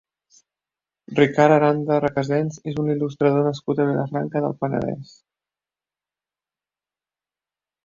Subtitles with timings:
[1.19, 5.15] Ricard Aranda Recasens és un il·lustrador nascut a Vilafranca del Penedès.